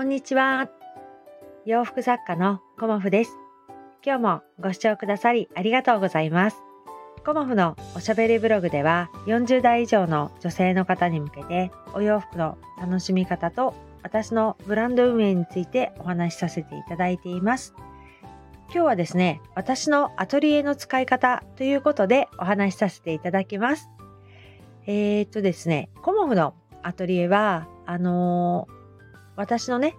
[0.00, 0.70] こんにちは。
[1.66, 3.36] 洋服作家のコモフです。
[4.02, 6.56] 今日もご視聴くださりありがとうございます。
[7.22, 17.74] コモフのおしゃべりブログでは40代以上の女性の方に向けてお洋服の楽しみ方と私のブランド運営についてお話しさせていただいています。
[18.68, 23.90] 今日はですね、私のアトリエの使い方ということでお話しさせていただきます。
[24.86, 28.79] えー、っとですね、コモフのアトリエは、あのー
[29.40, 29.96] 私のね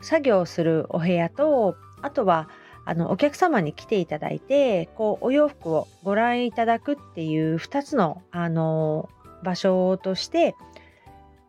[0.00, 2.48] 作業するお部屋とあとは
[2.84, 9.08] あのお客様に来ていただいてこうお洋服をご覧いただくっていう2つのあの
[9.42, 10.54] 場所として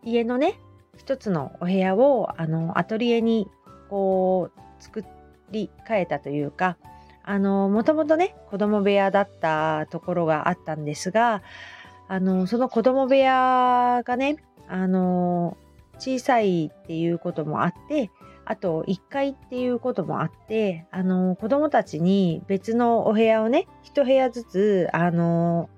[0.04, 0.60] 家のね
[0.98, 3.48] 一つのお部屋をあのアトリエに
[3.92, 5.06] こう作
[5.52, 6.78] り変えたというか
[7.24, 11.44] あのもともとね子供部屋だったところがあったんですが
[12.08, 15.58] あのその子供部屋がねあの
[15.98, 18.12] 小さいっていうこともあって、
[18.46, 25.70] あと1階っていうこともあって、あの、子供たちに別のお部屋をね、1部屋ずつ、あの、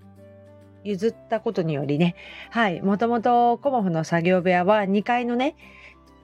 [0.84, 2.16] 譲ったことによりね、
[2.52, 5.56] はい、もともとコモフの作業部屋は2階のね、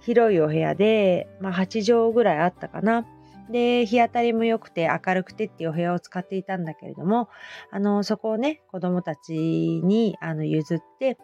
[0.02, 3.06] 広いお部屋で、まあ8畳ぐらいあったかな。
[3.50, 7.30] で、日当たりも良くて明るくてっていうお部屋を使っていたんだけれども、
[7.72, 11.18] あの、そこをね、子供たちにあの譲って、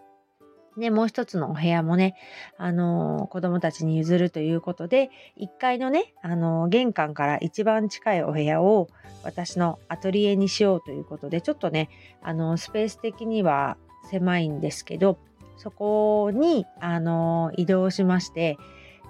[0.78, 2.16] ね、もう一つのお部屋もね、
[2.58, 8.88] あのー、子供たちに譲るということで、1階のね、あのー、玄関から一番近いお部屋を
[9.24, 11.90] 私のアトリエにしようということで、ちょっとね、
[12.22, 13.78] あのー、スペース的には
[14.10, 15.18] 狭いんですけど、
[15.58, 18.58] そこに、あの移動しまして、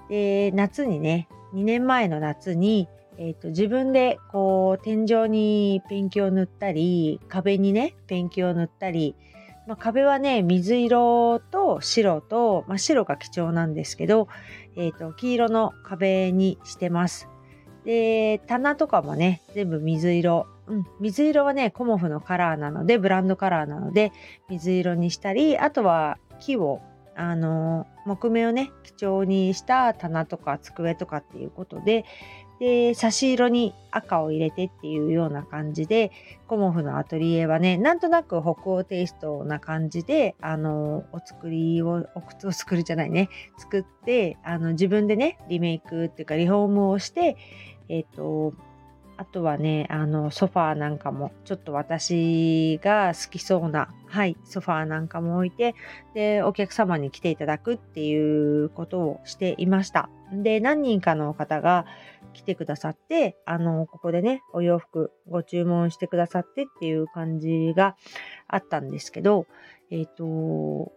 [0.09, 2.87] で、夏にね、2年前の夏に、
[3.17, 9.13] えーと、自分でこう天井にペンキを塗ったり壁にねペンキを塗ったり
[9.67, 14.27] まあ、壁はね、水色と白と、まあ、白が貴重なんですけど、
[14.75, 17.29] えっ、ー、と、黄色の壁にしてます。
[17.85, 20.47] で、棚とかもね、全部水色。
[20.67, 24.11] うん、水色はね、コモフのカラーなので、ブランドカラーなので、
[24.49, 26.81] 水色にしたり、あとは木を、
[27.15, 32.05] あの、木目をね、貴重にした棚とか机とかっていうことで、
[32.59, 36.11] で、差し色に赤を入れてっていうような感じで、
[36.47, 42.05] コモフのアトリエはね、なんとなく北欧テイストな感じで、あの、お作りを、
[42.43, 47.37] お作りじゃないね、作って、あの、自分でね、リメイクっていうかリフォームをして、
[47.87, 48.53] えっ、ー、と、
[49.19, 55.75] あとはね、あの、ソファーなんかも、ちょっと私が好きそうな、はい、ソファーなんかも置いて、
[56.13, 60.09] で、お客様に来ていただくっていうことをしていました。
[60.31, 61.85] で、何人かの方が、
[62.39, 67.97] 来てくださって、あの、ここでね、お洋服ご注文してくださってっていう感じが
[68.47, 69.45] あったんですけど、
[69.91, 70.93] えっ、ー、と、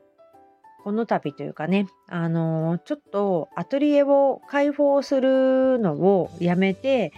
[0.85, 7.13] この度というかね、あの、ちょっとアトリエを開放するのをやめて、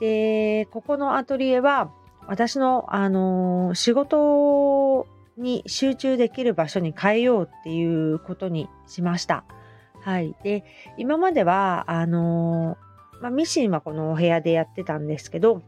[0.00, 1.90] で、ここのアトリエは
[2.26, 5.06] 私の、あの、仕事
[5.36, 9.44] に集中できる場所に変えようっていうことにしました。
[10.00, 10.34] はい。
[10.42, 10.64] で、
[10.96, 12.78] 今までは、あの、
[13.20, 15.62] まあ、ミシンはこのお部屋でやってたんですけど、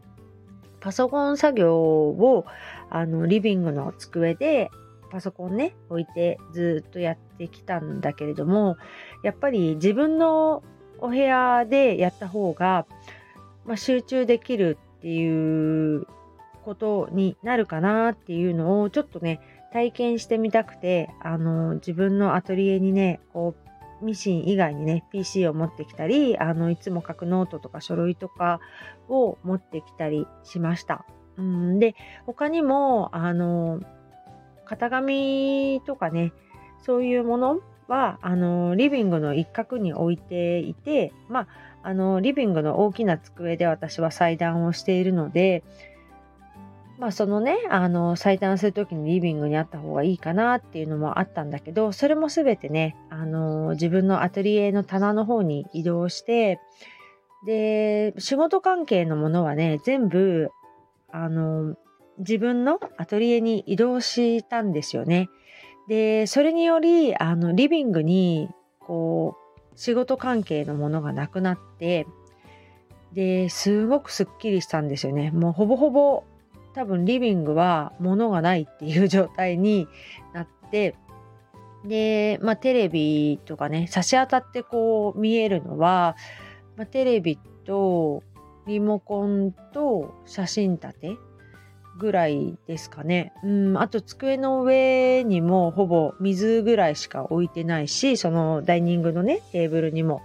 [0.81, 2.47] パソコン作業を
[2.91, 4.71] あのリビングの机で
[5.11, 8.77] パソコンね置いてずっとやってきたんだけれども
[9.23, 10.63] やっぱり自分の
[10.99, 12.87] お部屋でやった方が、
[13.65, 16.07] まあ、集中できるっていう
[16.65, 19.41] ことになるかなっていうのをちょっとね
[19.73, 23.68] 体験してみたくてあの自分のアトリエにねこう
[24.03, 28.61] ミシン以外にね PC を持ってきたりあのいつも書くノートとか書類とか
[29.09, 31.05] を持ってきたりしました。
[31.37, 31.95] うんで
[32.27, 33.81] 他にもあの
[34.67, 36.33] 型紙とかね
[36.79, 41.49] そういうものはあのリビングの一角に置いていてまあ
[41.83, 45.63] あのリビングの大きな机で私は裁断をしているので
[46.99, 56.61] まあそのね、あの、裁断するときにリビングにあった方がいいかなっていうのもあったんだけど、それもすべてね、あの、自分のアトリエの棚の方に移動して、
[57.47, 60.51] で、仕事関係のものはね、全部、
[61.13, 61.77] あの、
[62.19, 65.29] 自分のアトリエに移動したんですよね。
[65.87, 72.09] で、それにより、あの、リビングに、こう、仕事関係のものがなくなって、
[73.13, 75.31] で、すごくすっきりしたんですよね。
[75.31, 76.25] もうほぼほぼ
[76.79, 79.89] 多分リビングは物がないっていう状態に
[80.33, 80.95] なって
[81.85, 86.15] で、まあ、テレビとかね差し当たってこう見えるのは、
[86.77, 87.37] まあ、テレビ
[87.67, 88.23] と
[88.69, 91.17] リモコンと写真立て
[91.99, 93.33] ぐらいですかね。
[93.43, 100.23] うん、あと机の上にもほぼ水ぐらいしか置いてないし、そのダイニングのね、テーブルにも。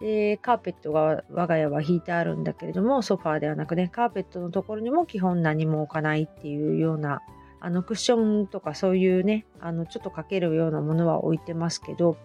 [0.00, 7.20] で、カーペットが我が家は引いてあるんだけれども、ソファーではなくね、カーペットのところにも基本何も置かないっていうような、
[7.60, 12.16] あのクッションとかそういうね、あのちょっとかけるようなものは置いてますけど、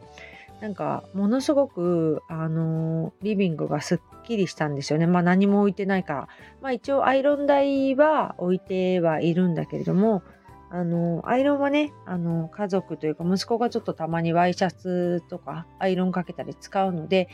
[0.61, 5.05] なんかものすごくあのリビングがすっきりしたんですよね。
[5.05, 6.27] まあ何も置いてないから。
[6.61, 10.23] まあ一応アイロン台は置いてはいるんだけれども、
[10.69, 17.27] あの、アイロンはね、あの、家族というか息子がちょっとたまにワイシャツとかアイロンかけたり使うので、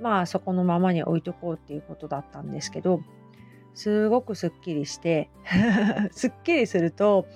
[0.00, 3.00] まあそこのままに置いとこうっていうことだったんですけど、
[3.74, 5.30] すごくすっきりして
[6.10, 7.26] すっきりすると、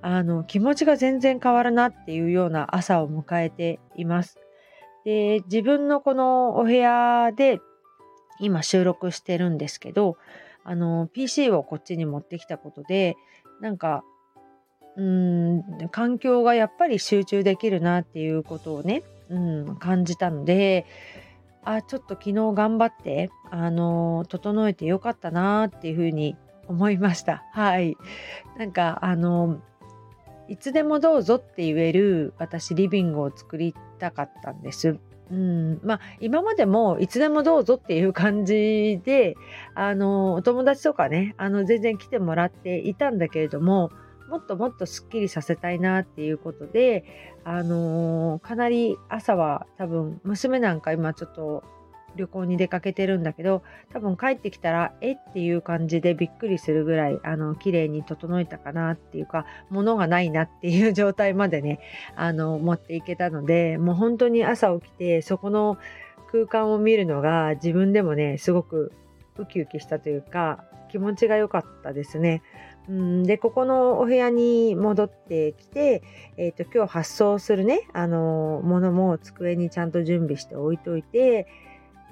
[0.00, 4.38] あの、気持ちが全然変わるなっていうような朝を迎えています。
[5.04, 7.60] で、自分のこのお部屋で
[8.40, 10.16] 今収録してるんですけど、
[10.64, 13.16] あの、PC をこっちに持ってきたことで、
[13.60, 14.04] なんか、
[14.96, 20.86] うん、環境がやっぱり集中できるなっていうことをね、うん、感じたので、
[21.76, 26.36] あ、ちょっと昨日頑張って、あの、整えてよかったなっていうふうに
[26.66, 27.44] 思いました。
[27.52, 27.96] はい。
[28.56, 29.60] なんか、あの、
[30.48, 34.98] いつでもどうぞって言える私リビングを作りたかったんです。
[35.30, 39.36] うん、まあ今までもいつでもどうぞっていう感じで
[39.74, 43.90] あのお友達とかねあの全然来てもらっていたんだけれども
[44.28, 47.04] もっともっとすっきりさせたいなっていうことで
[47.44, 51.64] あのかなり朝は多分娘なんか今ちょっと
[52.16, 61.80] 旅行に出かけてるんだけど多分帰ってきたらえっていう感じでびっくりするぐらいあの綺麗に整えたかなっていうか物がないなっていう状態までね
[62.16, 65.78] あの持っていけたのでもう本当に朝起きてそこの
[66.30, 68.92] 空間を見るのが自分でもねすごく
[69.38, 72.42] ウキウキしたというか気持ちが良かったですね。
[72.88, 76.02] うん、でここのお部屋に戻ってきて、
[76.36, 81.46] えーと、今日発送するねあのものも机にちゃんと準備して置いといて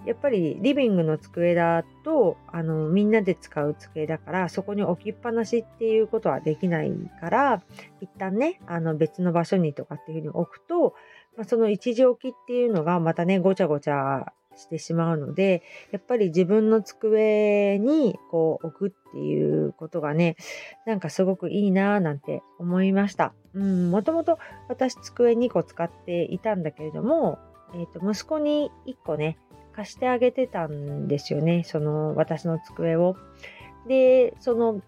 [0.04, 7.62] やっぱりリビングの机だとあのみんなで使う机だからそこに置きっぱなしっていうことはできないから
[8.02, 10.94] 一旦ねあの別の場所にとかっていうふうに置くと、
[11.36, 15.62] まあ、その一時置きっていうのがまたねごちゃごちゃしてしまうので
[15.92, 20.36] やっぱり自分の机にこう置くっていうことがね
[20.86, 23.32] なんかすごくいいなぁなんて思いました。
[23.54, 24.38] うん、もともと
[24.68, 27.38] 私机2個使っていたんだけれども、
[27.74, 29.38] えー、と息子に1個ね
[29.76, 33.16] 貸してあげてたんですよね、その私の机を。
[33.86, 34.80] で、その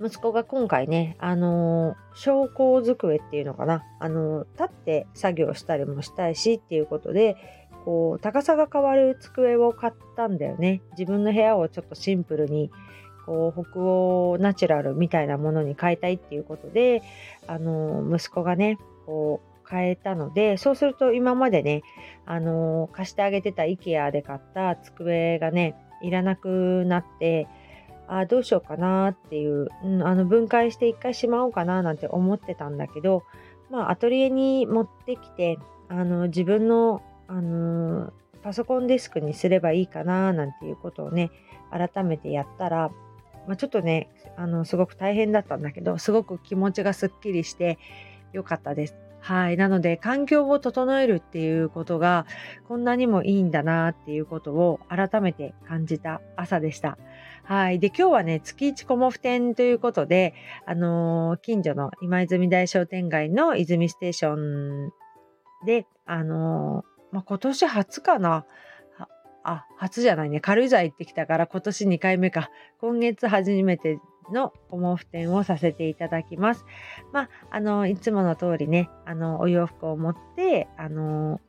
[0.00, 7.36] 息子が今回ね、あの昇降机っていうのかな、あの立って作業したりもしたいしっていうことで、
[7.84, 10.82] こう高さが変わる机を買ったんだよね。
[10.92, 12.70] 自分の部屋をちょっとシンプルに
[13.26, 17.02] こう北欧ナチュラルみたいなものに変えたいっていうことで、
[17.46, 21.82] あの息子がね、こう変えたので、そうすると今までね、
[22.26, 27.48] あの、貸してあげてた IKEA で買った机がね、いらなくなって、
[28.06, 33.22] あどうしようかなっていう、うん、あの分解して一回しまおうかななんて思ってたんだけど、
[33.70, 35.58] まあ、アトリエに持ってきて、
[35.88, 38.12] あの自分の、あのー、
[38.42, 41.30] パソコンデスクにすればいいかななんていうことをね、
[41.70, 42.90] 改めてやったら、
[43.46, 47.78] まあ、ちょっとね、あのすごく大変だったんだけど、すごく気持ちがすっきりして
[48.32, 48.96] よかったです。
[49.24, 49.56] はい。
[49.56, 52.26] なので、環境を整えるっていうことが、
[52.68, 56.98] こんなにもいいんだなっていうことを改めて感じた朝でした。
[57.42, 57.78] はい。
[57.78, 60.34] で、今日はね、月一コモフ展ということで、
[60.66, 64.92] あのー、近所の今泉大商店街の泉ステーション
[65.64, 68.44] で、あのー、まあ、今年初かな。
[69.44, 70.40] あ、初じゃないね。
[70.40, 72.50] 軽井沢行ってきたから今年2回目か。
[72.80, 74.00] 今月初めて
[74.32, 76.64] のお毛布店をさせていただきます。
[77.12, 81.40] まあ、あの、いつもの通りね、あの、お洋服を持って、あの、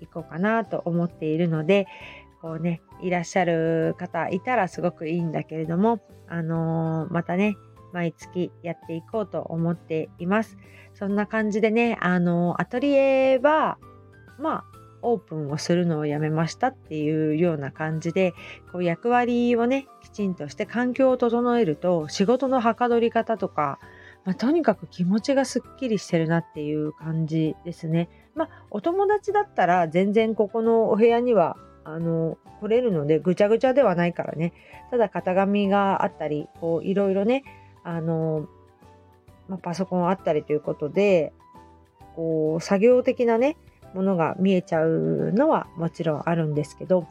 [0.00, 1.86] 行こうかなと思っているので、
[2.42, 7.54] こうね、いらっしゃる方いたらすごくいいんだけれども、あのまたね、
[7.92, 10.56] 毎月やっていこうと思っています。
[10.94, 13.78] そんな感じでね、あのアトリエは、
[14.38, 14.69] まあ、
[15.02, 18.34] オープンをするのをやめましたっていうような感じで
[18.72, 23.78] こう役割をねきちんとして環境を整えると仕事のはかどり方とか、
[24.24, 28.08] まあ、とにかく気持ちがすっきりしてるなっていう感じですね。
[28.34, 34.52] まあお友達だったら全然ここのお部屋にはあの来れるのでぐちゃぐちゃではないからね
[34.90, 37.42] ただ型紙があったりこういろいろね
[37.82, 38.48] あの、
[39.48, 41.32] まあ、パソコンあったりということで
[42.14, 43.56] こう作業的なね
[43.94, 47.06] ものが見えちゃうのはもちろんあるんですけど、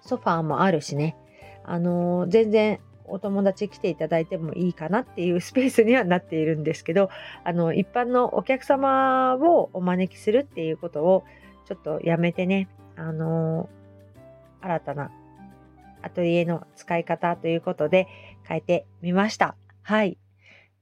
[0.00, 1.16] ソファーもあるしね、
[1.64, 7.10] あのー、全然お友達来ていただいてもいいかなっていう スペースにはなっているんですけど
[7.42, 11.24] あの一般のお客様をお招きするっていうことを
[11.66, 13.68] ちょっとやめてねあの
[14.60, 15.10] 新たな
[16.02, 18.08] アトリエの使い方ということで
[18.42, 19.56] 変えてみました。
[19.82, 20.18] はい。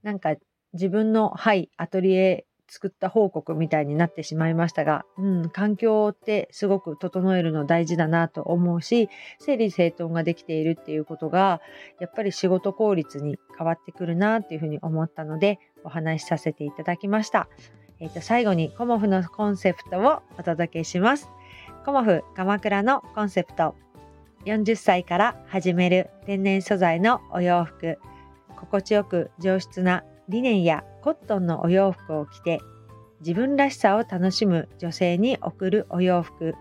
[0.03, 0.35] なんか
[0.73, 11.61] 自分の、はい、アトリエ作った報告みたいになってしまいましたが、うん、環境ってすごく整えるの大事だなと思うし、整理整頓ができているっていうことが、
[12.01, 17.47] やっぱり仕事効率に変わってくるなっていうふうに思ったので、お話しさせていただきました。
[18.01, 21.29] えっ、ー、と、最後にコモフのコンセプトをお届けします。
[21.85, 23.75] コモフ鎌倉のコンセプト。
[24.47, 27.99] 40歳から始める天然素材のお洋服。
[28.57, 32.61] 心地よく上質なリネンやコットンのお洋服を着て
[33.21, 36.55] 自分らしさを楽しむ女性に贈るお洋服。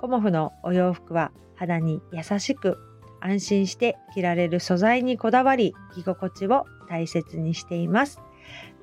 [0.00, 2.78] コモフのお洋服は肌に優しく
[3.20, 8.20] 安心して着られる素材にこだわり着心地を大切にしています。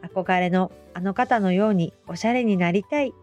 [0.04, 3.14] 憧れのあの方のようにおしゃれになりたい。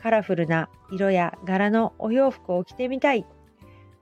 [0.00, 3.26] カラフルな色や柄のお洋服を着てみたい。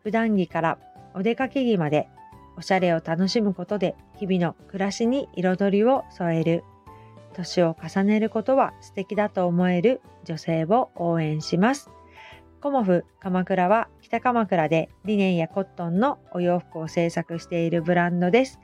[0.02, 0.78] 普段着から
[1.14, 2.08] お出かけ着まで
[2.56, 6.64] おしゃれを楽しむことで日々の暮らしに彩りを添える
[7.34, 11.90] 年を重ねることは素敵だと思える女性を応援します。
[12.60, 18.60] コモフ鎌倉は北鎌倉でリネンやコットンのお洋服を制作しているブランドです。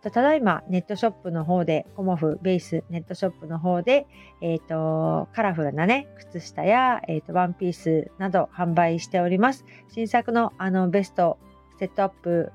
[0.00, 4.06] ただいまネットショップの方で、コモフベースネットショップの方で、
[4.40, 9.64] え、ー、と、カラフルなね、靴下や、え、ー、と、ワンピースなど販売しております。
[9.88, 11.38] 新作のあのベスト、
[11.78, 12.52] セットアップ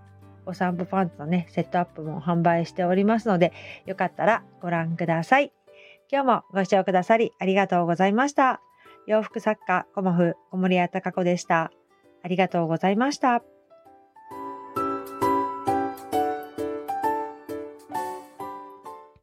[0.48, 3.54] お散歩パンツのね、セットアップも販売しておりますので、
[3.86, 5.52] よかったらご覧ください。
[6.10, 8.62] 今日もご視聴くださりありがとうございました。
[9.08, 11.72] 洋服作家、コモフ、小森屋隆子でした。
[12.24, 13.57] ありがとうございました。